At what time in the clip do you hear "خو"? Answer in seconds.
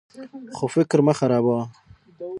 0.55-0.65